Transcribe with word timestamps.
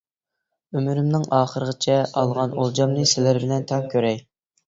ئۆمرۈمنىڭ 0.79 1.25
ئاخىرىغىچە 1.39 1.97
ئالغان 2.21 2.57
ئولجامنى 2.61 3.05
سىلەر 3.13 3.41
بىلەن 3.45 3.69
تەڭ 3.73 3.85
كۆرەي. 3.93 4.19